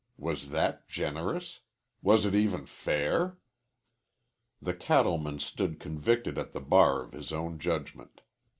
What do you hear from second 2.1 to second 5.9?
it even fair?" The cattleman stood